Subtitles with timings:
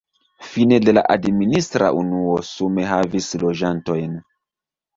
[0.53, 4.21] Fine de la administra unuo sume havis loĝantojn.